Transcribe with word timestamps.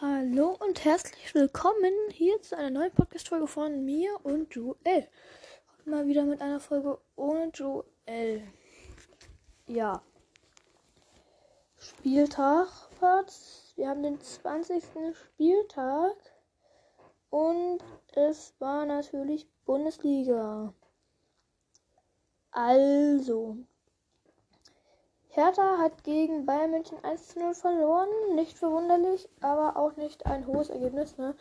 Hallo 0.00 0.56
und 0.60 0.84
herzlich 0.84 1.34
willkommen 1.34 1.92
hier 2.12 2.40
zu 2.40 2.56
einer 2.56 2.70
neuen 2.70 2.92
Podcast-Folge 2.92 3.48
von 3.48 3.84
mir 3.84 4.16
und 4.22 4.54
Joel. 4.54 5.08
Mal 5.86 6.06
wieder 6.06 6.22
mit 6.22 6.40
einer 6.40 6.60
Folge 6.60 7.00
ohne 7.16 7.48
Joel. 7.48 8.46
Ja. 9.66 10.00
Spieltag? 11.78 12.68
Wir 13.74 13.88
haben 13.88 14.04
den 14.04 14.20
20. 14.20 14.84
Spieltag 15.16 16.14
und 17.30 17.80
es 18.12 18.54
war 18.60 18.86
natürlich 18.86 19.48
Bundesliga. 19.64 20.72
Also, 22.52 23.56
Hertha 25.38 25.78
hat 25.78 26.02
gegen 26.02 26.46
Bayern 26.46 26.72
München 26.72 26.98
1 27.04 27.28
zu 27.28 27.38
0 27.38 27.54
verloren. 27.54 28.08
Nicht 28.34 28.58
verwunderlich, 28.58 29.28
aber 29.40 29.76
auch 29.76 29.96
nicht 29.96 30.26
ein 30.26 30.48
hohes 30.48 30.68
Ergebnis. 30.68 31.16
Ne? 31.16 31.36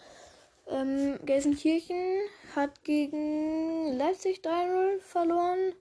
Ähm, 0.67 1.17
Gelsenkirchen 1.25 2.21
hat 2.55 2.83
gegen 2.83 3.97
Leipzig 3.97 4.41
3-0 4.41 4.99
verloren. 4.99 5.73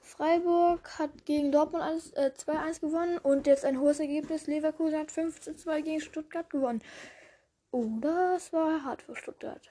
Freiburg 0.00 0.98
hat 0.98 1.26
gegen 1.26 1.52
Dortmund 1.52 1.84
1, 1.84 2.12
äh, 2.12 2.32
2-1 2.34 2.80
gewonnen 2.80 3.18
und 3.18 3.46
jetzt 3.46 3.66
ein 3.66 3.78
hohes 3.78 4.00
Ergebnis. 4.00 4.46
Leverkusen 4.46 4.98
hat 4.98 5.10
5-2 5.10 5.82
gegen 5.82 6.00
Stuttgart 6.00 6.48
gewonnen. 6.48 6.80
Oder 7.72 8.36
es 8.36 8.54
war 8.54 8.84
hart 8.84 9.02
für 9.02 9.14
Stuttgart. 9.14 9.70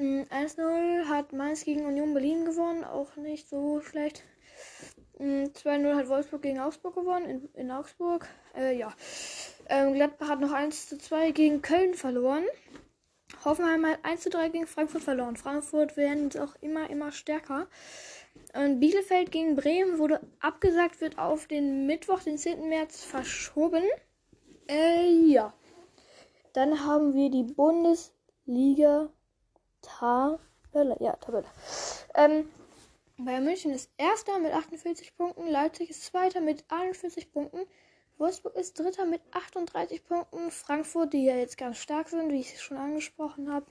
1-0 0.00 1.04
mm, 1.04 1.08
hat 1.08 1.32
Mainz 1.32 1.64
gegen 1.64 1.86
Union 1.86 2.14
Berlin 2.14 2.44
gewonnen, 2.44 2.82
auch 2.82 3.14
nicht 3.14 3.48
so 3.48 3.80
schlecht. 3.80 4.24
2-0 5.18 5.78
mm, 5.78 5.96
hat 5.96 6.08
Wolfsburg 6.08 6.42
gegen 6.42 6.60
Augsburg 6.60 6.94
gewonnen, 6.94 7.28
in, 7.28 7.48
in 7.54 7.70
Augsburg. 7.70 8.28
Äh, 8.56 8.76
ja. 8.76 8.92
Ähm, 9.68 9.94
Gladbach 9.94 10.28
hat 10.28 10.40
noch 10.40 10.52
1-2 10.52 11.32
gegen 11.32 11.62
Köln 11.62 11.94
verloren. 11.94 12.44
Hoffenheim 13.44 13.86
hat 13.86 14.04
1-3 14.04 14.50
gegen 14.50 14.66
Frankfurt 14.66 15.02
verloren. 15.02 15.36
Frankfurt 15.36 15.96
werden 15.96 16.24
jetzt 16.24 16.38
auch 16.38 16.54
immer, 16.60 16.88
immer 16.90 17.12
stärker. 17.12 17.66
Und 18.54 18.80
Bielefeld 18.80 19.30
gegen 19.32 19.56
Bremen 19.56 19.98
wurde 19.98 20.20
abgesagt, 20.40 21.00
wird 21.00 21.18
auf 21.18 21.46
den 21.46 21.86
Mittwoch, 21.86 22.20
den 22.20 22.38
10. 22.38 22.68
März 22.68 23.02
verschoben. 23.04 23.84
Äh, 24.68 25.10
ja. 25.26 25.52
Dann 26.52 26.84
haben 26.84 27.14
wir 27.14 27.30
die 27.30 27.44
Bundesliga 27.44 29.10
Tabelle. 29.80 30.96
Ja, 31.00 31.16
Tabelle. 31.16 31.46
Ähm, 32.14 32.48
Bayern 33.18 33.44
München 33.44 33.72
ist 33.72 33.90
Erster 33.98 34.38
mit 34.38 34.52
48 34.52 35.16
Punkten, 35.16 35.46
Leipzig 35.46 35.90
ist 35.90 36.04
Zweiter 36.04 36.40
mit 36.40 36.64
41 36.68 37.30
Punkten, 37.32 37.66
Wolfsburg 38.18 38.56
ist 38.56 38.78
Dritter 38.78 39.04
mit 39.04 39.20
38 39.32 40.04
Punkten, 40.04 40.50
Frankfurt, 40.50 41.12
die 41.12 41.24
ja 41.24 41.36
jetzt 41.36 41.58
ganz 41.58 41.78
stark 41.78 42.08
sind, 42.08 42.30
wie 42.30 42.40
ich 42.40 42.54
es 42.54 42.62
schon 42.62 42.76
angesprochen 42.76 43.52
habe. 43.52 43.66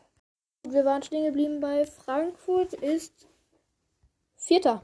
Wir 0.63 0.85
waren 0.85 1.01
stehen 1.01 1.25
geblieben 1.25 1.59
bei 1.59 1.85
Frankfurt 1.85 2.73
ist 2.73 3.27
Vierter. 4.35 4.83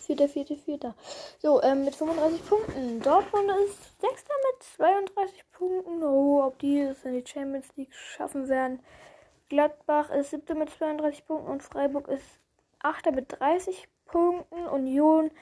Vierter, 0.00 0.28
vierter, 0.28 0.56
vierter. 0.56 0.94
So, 1.40 1.62
ähm, 1.62 1.84
mit 1.84 1.94
35 1.94 2.46
Punkten. 2.46 3.00
Dortmund 3.00 3.50
ist 3.66 4.00
Sechster 4.00 4.34
mit 4.52 4.62
32 4.62 5.50
Punkten. 5.50 6.02
Oh, 6.02 6.42
ob 6.44 6.58
die 6.58 6.80
es 6.80 7.04
in 7.04 7.14
die 7.14 7.26
Champions 7.26 7.68
League 7.76 7.94
schaffen 7.94 8.48
werden. 8.48 8.80
Gladbach 9.48 10.10
ist 10.10 10.30
Siebter 10.30 10.54
mit 10.54 10.70
32 10.70 11.26
Punkten 11.26 11.50
und 11.50 11.62
Freiburg 11.62 12.08
ist 12.08 12.40
8. 12.86 13.10
mit 13.12 13.40
30 13.40 13.88
Punkten, 14.04 14.68
Union 14.68 15.32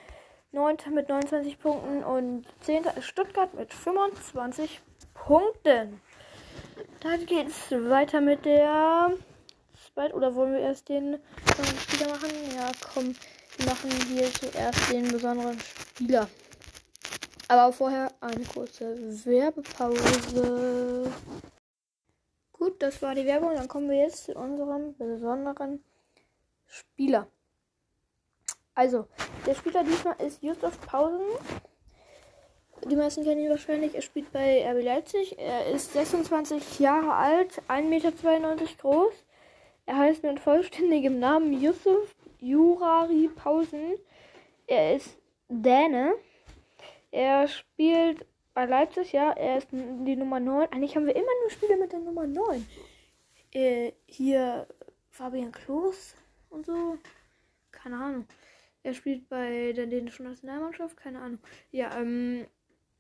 9. 0.52 0.76
mit 0.92 1.10
29 1.10 1.58
Punkten 1.58 2.02
und 2.02 2.46
10. 2.62 2.84
ist 2.96 3.04
Stuttgart 3.04 3.52
mit 3.52 3.74
25 3.74 4.80
Punkten. 5.12 6.00
Dann 7.00 7.26
geht 7.26 7.48
es 7.48 7.70
weiter 7.70 8.22
mit 8.22 8.46
der 8.46 9.12
oder 10.14 10.34
wollen 10.34 10.54
wir 10.54 10.60
erst 10.60 10.88
den 10.88 11.18
besonderen 11.44 11.78
Spieler 11.78 12.08
machen? 12.08 12.30
Ja, 12.56 12.72
komm, 12.94 13.14
wir 13.58 13.66
machen 13.66 13.90
hier 14.08 14.32
zuerst 14.32 14.90
den 14.90 15.06
besonderen 15.08 15.60
Spieler. 15.60 16.26
Aber 17.48 17.72
vorher 17.72 18.10
eine 18.20 18.44
kurze 18.44 18.96
Werbepause. 19.26 21.12
Gut, 22.52 22.82
das 22.82 23.02
war 23.02 23.14
die 23.14 23.26
Werbung. 23.26 23.54
Dann 23.54 23.68
kommen 23.68 23.90
wir 23.90 23.98
jetzt 23.98 24.24
zu 24.24 24.34
unserem 24.34 24.96
besonderen 24.96 25.84
Spieler. 26.66 27.28
Also, 28.74 29.06
der 29.46 29.54
Spieler 29.54 29.84
diesmal 29.84 30.16
ist 30.20 30.42
Justus 30.42 30.76
Pausen. 30.78 31.22
Die 32.90 32.96
meisten 32.96 33.24
kennen 33.24 33.42
ihn 33.42 33.50
wahrscheinlich. 33.50 33.94
Er 33.94 34.02
spielt 34.02 34.32
bei 34.32 34.68
RB 34.68 34.82
Leipzig. 34.82 35.38
Er 35.38 35.66
ist 35.66 35.92
26 35.92 36.80
Jahre 36.80 37.12
alt, 37.12 37.62
1,92 37.68 37.82
Meter 37.84 38.12
groß. 38.78 39.14
Er 39.86 39.98
heißt 39.98 40.22
mit 40.22 40.40
vollständigem 40.40 41.18
Namen 41.18 41.52
Yusuf 41.52 42.14
Jurari 42.40 43.28
Pausen. 43.28 43.94
Er 44.66 44.96
ist 44.96 45.16
Däne. 45.48 46.14
Er 47.10 47.48
spielt 47.48 48.26
bei 48.54 48.66
Leipzig, 48.66 49.12
ja. 49.12 49.30
Er 49.32 49.58
ist 49.58 49.68
die 49.70 50.16
Nummer 50.16 50.40
9. 50.40 50.68
Eigentlich 50.72 50.96
haben 50.96 51.06
wir 51.06 51.16
immer 51.16 51.26
nur 51.42 51.50
Spieler 51.50 51.76
mit 51.76 51.92
der 51.92 52.00
Nummer 52.00 52.26
9. 52.26 52.66
Äh, 53.52 53.92
hier 54.06 54.66
Fabian 55.10 55.52
Klos 55.52 56.14
und 56.50 56.66
so. 56.66 56.98
Keine 57.70 57.96
Ahnung. 57.96 58.26
Er 58.84 58.94
spielt 58.94 59.28
bei 59.30 59.72
der 59.72 59.86
dänischen 59.86 60.26
Nationalmannschaft, 60.26 60.96
keine 60.96 61.20
Ahnung. 61.20 61.40
Ja, 61.72 61.98
ähm, 61.98 62.46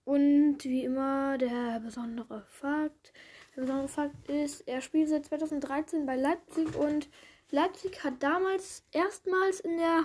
und 0.04 0.64
wie 0.64 0.84
immer 0.84 1.38
der 1.38 1.78
besondere 1.80 2.44
Fakt. 2.48 3.12
Der 3.54 3.62
besondere 3.62 3.88
Fakt 3.88 4.28
ist, 4.28 4.62
er 4.62 4.80
spielt 4.80 5.10
seit 5.10 5.26
2013 5.26 6.06
bei 6.06 6.16
Leipzig 6.16 6.74
und 6.74 7.08
Leipzig 7.50 8.02
hat 8.02 8.22
damals 8.22 8.82
erstmals 8.92 9.60
in 9.60 9.76
der 9.76 10.04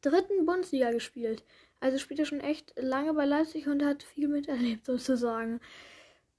dritten 0.00 0.46
Bundesliga 0.46 0.90
gespielt. 0.90 1.44
Also 1.78 1.98
spielt 1.98 2.20
er 2.20 2.26
schon 2.26 2.40
echt 2.40 2.72
lange 2.76 3.12
bei 3.12 3.26
Leipzig 3.26 3.68
und 3.68 3.84
hat 3.84 4.02
viel 4.02 4.28
miterlebt 4.28 4.86
sozusagen. 4.86 5.60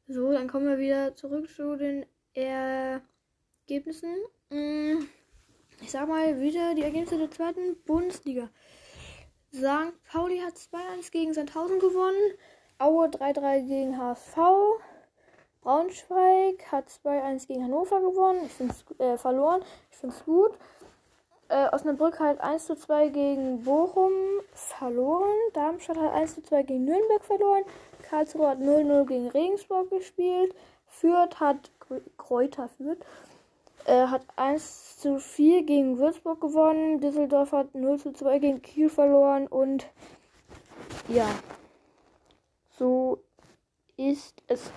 So, 0.08 0.32
dann 0.32 0.48
kommen 0.48 0.68
wir 0.68 0.80
wieder 0.80 1.16
zurück 1.16 1.48
zu 1.48 1.76
den 1.76 2.08
Ergebnissen. 2.34 4.16
Ich 5.80 5.92
sag 5.92 6.08
mal 6.08 6.40
wieder 6.40 6.74
die 6.74 6.82
Ergebnisse 6.82 7.18
der 7.18 7.30
zweiten 7.30 7.76
Bundesliga. 7.86 8.50
St. 9.54 9.94
Pauli 10.12 10.40
hat 10.40 10.56
2-1 10.56 11.12
gegen 11.12 11.34
Sandhausen 11.34 11.80
gewonnen. 11.80 12.34
Aue 12.80 13.08
3-3 13.08 13.68
gegen 13.68 13.98
HSV. 13.98 14.38
Braunschweig 15.62 16.72
hat 16.72 16.90
2-1 16.90 17.48
gegen 17.48 17.64
Hannover 17.64 18.02
gewonnen. 18.02 18.46
Ich 18.46 18.54
find's, 18.54 18.86
äh, 18.98 19.18
verloren. 19.18 19.62
Ich 19.92 19.98
finde 19.98 20.16
es 20.16 20.26
gut. 20.26 20.58
Äh, 21.50 21.70
Osnabrück 21.72 22.20
hat 22.20 22.44
1-2 22.44 23.10
gegen 23.10 23.64
Bochum 23.64 24.12
verloren. 24.54 25.36
Darmstadt 25.54 25.98
hat 25.98 26.14
1-2 26.14 26.64
gegen 26.64 26.86
Nürnberg 26.86 27.24
verloren. 27.24 27.64
Karlsruhe 28.02 28.50
hat 28.50 28.60
0-0 28.60 29.06
gegen 29.06 29.28
Regensburg 29.30 29.90
gespielt. 29.92 30.56
Fürth 30.88 31.40
hat 31.40 31.72
Kräuter 32.18 32.68
Fürth 32.68 33.06
er 33.88 34.12
hat 34.12 34.22
1 34.36 34.98
zu 34.98 35.18
4 35.18 35.64
gegen 35.64 35.98
Würzburg 35.98 36.42
gewonnen. 36.42 37.00
Düsseldorf 37.00 37.54
hat 37.54 37.74
0 37.74 37.98
zu 38.00 38.12
2 38.12 38.40
gegen 38.40 38.62
Kiel 38.62 38.90
verloren. 38.90 39.48
Und 39.48 39.88
ja, 41.08 41.30
so 42.78 43.24
ist 43.96 44.44
es. 44.48 44.72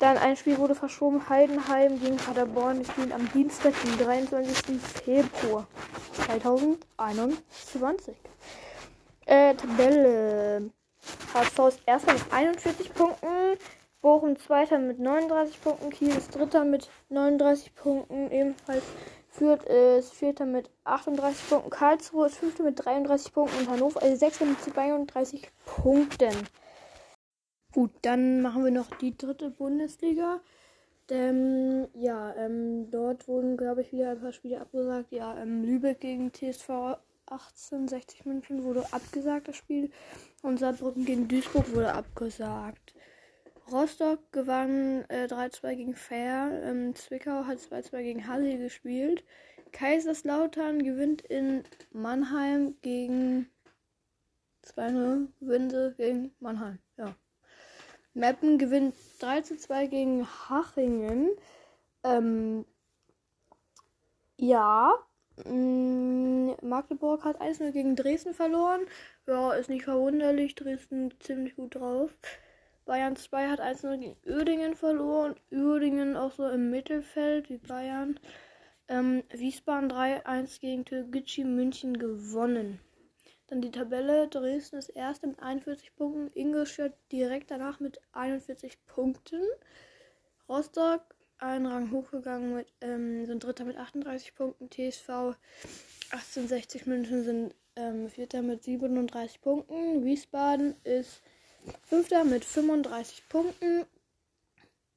Dann 0.00 0.18
ein 0.18 0.36
Spiel 0.36 0.58
wurde 0.58 0.74
verschoben. 0.74 1.28
Heidenheim 1.28 2.00
gegen 2.00 2.16
Paderborn. 2.16 2.78
Wir 2.78 2.86
spielen 2.86 3.12
am 3.12 3.30
Dienstag, 3.32 3.72
den 3.84 3.98
23. 4.04 4.80
Februar 4.80 5.68
2021. 6.12 8.16
Äh, 9.26 9.54
Tabelle. 9.54 10.72
HSV 11.32 11.58
ist 11.68 11.80
erster 11.86 12.14
mit 12.14 12.32
41 12.32 12.92
Punkten. 12.94 13.45
Bochum 14.06 14.36
Zweiter 14.36 14.78
mit 14.78 15.00
39 15.00 15.60
Punkten, 15.62 15.90
Kiel 15.90 16.10
ist 16.10 16.32
Dritter 16.32 16.64
mit 16.64 16.88
39 17.08 17.74
Punkten, 17.74 18.30
ebenfalls 18.30 18.84
Fürth 19.30 19.64
ist 19.64 20.14
Vierter 20.14 20.46
mit 20.46 20.70
38 20.84 21.48
Punkten, 21.48 21.70
Karlsruhe 21.70 22.26
ist 22.26 22.36
Fünfter 22.36 22.62
mit 22.62 22.84
33 22.84 23.32
Punkten 23.32 23.58
und 23.58 23.68
Hannover 23.68 24.00
ist 24.02 24.20
Sechster 24.20 24.44
mit 24.44 24.60
32 24.60 25.50
Punkten. 25.64 26.32
Gut, 27.72 27.90
dann 28.02 28.42
machen 28.42 28.62
wir 28.62 28.70
noch 28.70 28.88
die 28.94 29.18
dritte 29.18 29.50
Bundesliga. 29.50 30.38
Denn, 31.10 31.88
ja, 31.94 32.32
ähm, 32.36 32.88
dort 32.92 33.26
wurden, 33.26 33.56
glaube 33.56 33.80
ich, 33.80 33.92
wieder 33.92 34.10
ein 34.10 34.20
paar 34.20 34.30
Spiele 34.30 34.60
abgesagt. 34.60 35.10
Ja, 35.10 35.36
ähm, 35.36 35.64
Lübeck 35.64 35.98
gegen 35.98 36.32
TSV 36.32 36.98
1860 37.26 38.24
München 38.24 38.62
wurde 38.62 38.84
abgesagt, 38.92 39.48
das 39.48 39.56
Spiel. 39.56 39.90
Und 40.42 40.60
Saarbrücken 40.60 41.04
gegen 41.04 41.26
Duisburg 41.26 41.74
wurde 41.74 41.92
abgesagt. 41.92 42.95
Rostock 43.70 44.20
gewann 44.32 45.04
äh, 45.08 45.26
3-2 45.26 45.74
gegen 45.74 45.94
Fair. 45.96 46.62
Ähm, 46.64 46.94
Zwickau 46.94 47.46
hat 47.46 47.58
2-2 47.58 48.02
gegen 48.02 48.26
Halle 48.28 48.58
gespielt. 48.58 49.24
Kaiserslautern 49.72 50.82
gewinnt 50.84 51.22
in 51.22 51.64
Mannheim 51.92 52.76
gegen 52.82 53.50
2-0. 54.64 55.28
Gewinnen 55.40 55.94
gegen 55.96 56.34
Mannheim. 56.38 56.78
Ja. 56.96 57.14
Meppen 58.14 58.58
gewinnt 58.58 58.94
3 59.18 59.42
zu 59.42 59.56
2 59.56 59.86
gegen 59.88 60.26
Hachingen. 60.48 61.30
Ähm, 62.04 62.64
ja. 64.36 64.94
Mm, 65.44 66.52
Magdeburg 66.62 67.24
hat 67.24 67.40
1-0 67.40 67.72
gegen 67.72 67.96
Dresden 67.96 68.32
verloren. 68.32 68.86
Ja, 69.26 69.52
ist 69.54 69.68
nicht 69.68 69.84
verwunderlich. 69.84 70.54
Dresden 70.54 71.12
ziemlich 71.20 71.56
gut 71.56 71.74
drauf. 71.74 72.16
Bayern 72.86 73.16
2 73.16 73.48
hat 73.48 73.60
1-0 73.60 73.98
gegen 73.98 74.16
Uerdingen 74.24 74.76
verloren. 74.76 75.34
Uerdingen 75.50 76.16
auch 76.16 76.32
so 76.32 76.48
im 76.48 76.70
Mittelfeld 76.70 77.50
wie 77.50 77.58
Bayern. 77.58 78.18
Ähm, 78.88 79.24
Wiesbaden 79.30 79.90
3-1 79.90 80.60
gegen 80.60 80.84
Türkgücü 80.84 81.44
München 81.44 81.98
gewonnen. 81.98 82.80
Dann 83.48 83.60
die 83.60 83.72
Tabelle. 83.72 84.28
Dresden 84.28 84.76
ist 84.76 84.90
erste 84.90 85.26
mit 85.26 85.40
41 85.40 85.96
Punkten. 85.96 86.30
Ingolstadt 86.38 86.94
direkt 87.10 87.50
danach 87.50 87.80
mit 87.80 88.00
41 88.12 88.78
Punkten. 88.86 89.42
Rostock 90.48 91.02
einen 91.38 91.66
Rang 91.66 91.90
hochgegangen 91.90 92.54
mit, 92.54 92.72
ähm, 92.80 93.26
sind 93.26 93.42
Dritter 93.42 93.64
mit 93.64 93.76
38 93.76 94.36
Punkten. 94.36 94.70
TSV 94.70 95.34
1860 96.12 96.86
München 96.86 97.24
sind 97.24 97.54
ähm, 97.74 98.08
Vierter 98.08 98.42
mit 98.42 98.62
37 98.62 99.40
Punkten. 99.40 100.04
Wiesbaden 100.04 100.76
ist 100.84 101.20
Fünfter 101.82 102.24
mit 102.24 102.44
35 102.44 103.28
Punkten. 103.28 103.84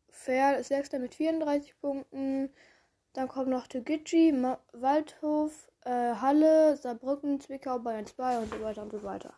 Ferl 0.10 0.60
ist 0.60 0.68
Sechster 0.68 1.00
mit 1.00 1.16
34 1.16 1.80
Punkten. 1.80 2.50
Dann 3.13 3.27
kommen 3.27 3.50
noch 3.50 3.68
Tegici, 3.68 4.33
Waldhof, 4.74 5.69
äh, 5.86 6.13
Halle, 6.16 6.77
Saarbrücken, 6.77 7.39
Zwickau, 7.39 7.80
Bayern 7.80 8.06
2 8.06 8.39
und 8.39 8.54
so 8.54 8.62
weiter 8.62 8.81
und 8.83 8.92
so 8.92 9.04
weiter. 9.04 9.33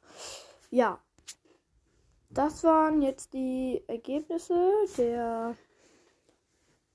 Ja, 0.69 0.99
das 2.29 2.63
waren 2.63 3.01
jetzt 3.01 3.33
die 3.33 3.83
Ergebnisse 3.87 4.71
der, 4.97 5.55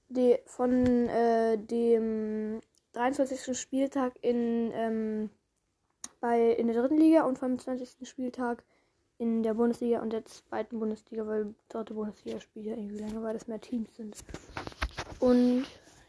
die, 0.08 0.38
von 0.46 1.08
äh, 1.08 1.58
dem 1.58 2.60
23. 2.92 3.58
Spieltag 3.58 4.14
in, 4.22 4.70
ähm, 4.72 5.30
bei, 6.20 6.52
in 6.52 6.68
der 6.68 6.76
dritten 6.76 6.96
Liga 6.96 7.24
und 7.24 7.38
vom 7.38 7.58
20. 7.58 8.08
Spieltag 8.08 8.64
in 9.18 9.42
der 9.42 9.54
Bundesliga 9.54 10.00
und 10.00 10.12
der 10.12 10.24
zweiten 10.24 10.78
Bundesliga, 10.78 11.26
weil 11.26 11.54
dritte 11.68 11.94
Bundesliga 11.94 12.40
spielt 12.40 12.66
ja 12.66 12.72
irgendwie 12.72 12.98
länger, 12.98 13.22
weil 13.22 13.34
das 13.34 13.48
mehr 13.48 13.60
Teams 13.60 13.94
sind. 13.96 14.16
Und 15.20 15.64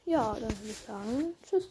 ja, 0.05 0.33
dann 0.33 0.49
würde 0.59 0.69
ich 0.69 0.77
sagen, 0.77 1.33
tschüss. 1.43 1.69